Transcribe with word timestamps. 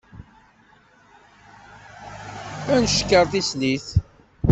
Ad 2.73 2.81
ncekker 2.85 3.25
tislit. 3.31 3.87